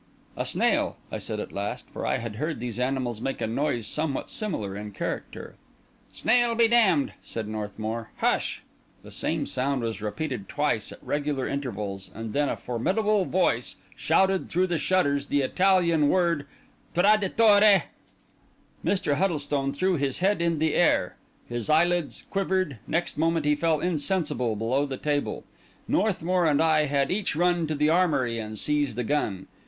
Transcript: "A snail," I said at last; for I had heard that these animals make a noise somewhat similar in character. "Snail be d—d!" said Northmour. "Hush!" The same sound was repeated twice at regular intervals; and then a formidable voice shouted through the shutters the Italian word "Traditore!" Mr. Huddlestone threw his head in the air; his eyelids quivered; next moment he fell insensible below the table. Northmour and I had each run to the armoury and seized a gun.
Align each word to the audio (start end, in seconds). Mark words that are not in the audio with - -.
"A 0.35 0.47
snail," 0.47 0.97
I 1.11 1.19
said 1.19 1.39
at 1.39 1.51
last; 1.51 1.87
for 1.91 2.07
I 2.07 2.17
had 2.17 2.37
heard 2.37 2.55
that 2.55 2.59
these 2.61 2.79
animals 2.79 3.21
make 3.21 3.39
a 3.39 3.45
noise 3.45 3.85
somewhat 3.85 4.31
similar 4.31 4.75
in 4.75 4.93
character. 4.93 5.57
"Snail 6.11 6.55
be 6.55 6.67
d—d!" 6.67 7.11
said 7.21 7.47
Northmour. 7.47 8.09
"Hush!" 8.17 8.63
The 9.03 9.11
same 9.11 9.45
sound 9.45 9.83
was 9.83 10.01
repeated 10.01 10.49
twice 10.49 10.91
at 10.91 11.03
regular 11.03 11.47
intervals; 11.47 12.09
and 12.15 12.33
then 12.33 12.49
a 12.49 12.57
formidable 12.57 13.25
voice 13.25 13.75
shouted 13.95 14.49
through 14.49 14.65
the 14.65 14.79
shutters 14.79 15.27
the 15.27 15.41
Italian 15.41 16.09
word 16.09 16.47
"Traditore!" 16.95 17.83
Mr. 18.83 19.13
Huddlestone 19.13 19.71
threw 19.71 19.97
his 19.97 20.17
head 20.17 20.41
in 20.41 20.57
the 20.57 20.73
air; 20.73 21.15
his 21.47 21.69
eyelids 21.69 22.23
quivered; 22.31 22.79
next 22.87 23.19
moment 23.19 23.45
he 23.45 23.53
fell 23.53 23.79
insensible 23.79 24.55
below 24.55 24.87
the 24.87 24.97
table. 24.97 25.43
Northmour 25.87 26.47
and 26.49 26.59
I 26.59 26.85
had 26.85 27.11
each 27.11 27.35
run 27.35 27.67
to 27.67 27.75
the 27.75 27.91
armoury 27.91 28.39
and 28.39 28.57
seized 28.57 28.97
a 28.97 29.03
gun. 29.03 29.45